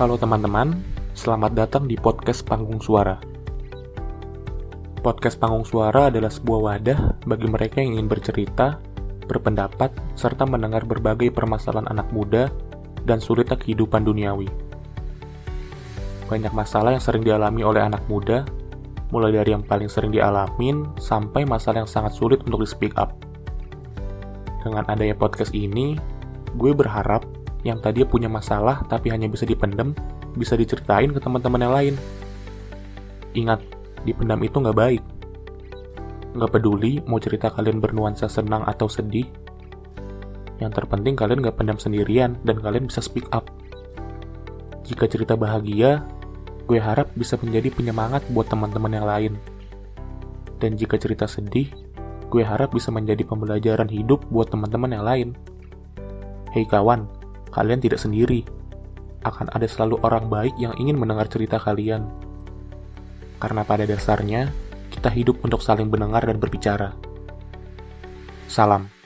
Halo 0.00 0.16
teman-teman, 0.16 0.80
selamat 1.12 1.52
datang 1.52 1.84
di 1.84 1.92
podcast 1.92 2.40
Panggung 2.48 2.80
Suara. 2.80 3.20
Podcast 5.04 5.36
Panggung 5.36 5.68
Suara 5.68 6.08
adalah 6.08 6.32
sebuah 6.32 6.60
wadah 6.64 7.20
bagi 7.28 7.44
mereka 7.44 7.84
yang 7.84 8.00
ingin 8.00 8.08
bercerita, 8.08 8.80
berpendapat, 9.28 9.92
serta 10.16 10.48
mendengar 10.48 10.88
berbagai 10.88 11.28
permasalahan 11.36 11.84
anak 11.92 12.08
muda 12.16 12.48
dan 13.04 13.20
sulitnya 13.20 13.60
kehidupan 13.60 14.00
duniawi. 14.08 14.48
Banyak 16.32 16.56
masalah 16.56 16.96
yang 16.96 17.04
sering 17.04 17.20
dialami 17.20 17.60
oleh 17.60 17.84
anak 17.84 18.00
muda, 18.08 18.48
mulai 19.12 19.36
dari 19.36 19.52
yang 19.52 19.68
paling 19.68 19.92
sering 19.92 20.16
dialamin 20.16 20.96
sampai 20.96 21.44
masalah 21.44 21.84
yang 21.84 21.92
sangat 21.92 22.16
sulit 22.16 22.40
untuk 22.48 22.64
di-speak 22.64 22.96
up. 22.96 23.20
Dengan 24.64 24.88
adanya 24.88 25.12
podcast 25.12 25.52
ini, 25.52 26.00
gue 26.56 26.72
berharap 26.72 27.39
yang 27.66 27.78
tadi 27.78 28.04
punya 28.08 28.28
masalah 28.30 28.84
tapi 28.88 29.12
hanya 29.12 29.28
bisa 29.28 29.44
dipendam, 29.44 29.92
bisa 30.36 30.56
diceritain 30.56 31.12
ke 31.12 31.20
teman-teman 31.20 31.60
yang 31.60 31.74
lain. 31.74 31.94
Ingat, 33.36 33.60
dipendam 34.04 34.40
itu 34.42 34.56
nggak 34.56 34.78
baik. 34.78 35.02
Nggak 36.34 36.50
peduli 36.50 37.02
mau 37.04 37.18
cerita 37.18 37.50
kalian 37.50 37.82
bernuansa 37.82 38.30
senang 38.30 38.62
atau 38.64 38.86
sedih, 38.86 39.26
yang 40.60 40.70
terpenting 40.70 41.16
kalian 41.16 41.40
nggak 41.40 41.56
pendam 41.56 41.80
sendirian 41.80 42.36
dan 42.44 42.60
kalian 42.60 42.86
bisa 42.86 43.00
speak 43.00 43.26
up. 43.32 43.48
Jika 44.84 45.08
cerita 45.08 45.34
bahagia, 45.34 46.04
gue 46.68 46.78
harap 46.78 47.10
bisa 47.16 47.40
menjadi 47.40 47.72
penyemangat 47.72 48.26
buat 48.30 48.46
teman-teman 48.46 48.92
yang 48.92 49.06
lain. 49.08 49.32
Dan 50.60 50.76
jika 50.76 51.00
cerita 51.00 51.24
sedih, 51.24 51.72
gue 52.28 52.42
harap 52.44 52.76
bisa 52.76 52.92
menjadi 52.92 53.24
pembelajaran 53.24 53.88
hidup 53.88 54.28
buat 54.28 54.52
teman-teman 54.52 54.90
yang 54.92 55.04
lain. 55.06 55.28
Hei 56.52 56.66
kawan, 56.68 57.19
kalian 57.50 57.82
tidak 57.82 57.98
sendiri. 57.98 58.46
Akan 59.26 59.52
ada 59.52 59.68
selalu 59.68 60.00
orang 60.00 60.32
baik 60.32 60.54
yang 60.56 60.72
ingin 60.80 60.96
mendengar 60.96 61.28
cerita 61.28 61.60
kalian. 61.60 62.08
Karena 63.36 63.62
pada 63.64 63.84
dasarnya, 63.84 64.48
kita 64.90 65.12
hidup 65.12 65.40
untuk 65.44 65.60
saling 65.60 65.88
mendengar 65.88 66.24
dan 66.24 66.40
berbicara. 66.40 66.96
Salam. 68.50 68.99